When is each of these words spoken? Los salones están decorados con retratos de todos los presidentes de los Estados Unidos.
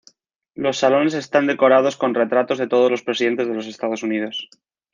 Los 0.55 0.77
salones 0.79 1.13
están 1.13 1.45
decorados 1.45 1.95
con 1.95 2.15
retratos 2.15 2.57
de 2.57 2.65
todos 2.65 2.89
los 2.89 3.03
presidentes 3.03 3.47
de 3.47 3.53
los 3.53 3.67
Estados 3.67 4.01
Unidos. 4.01 4.49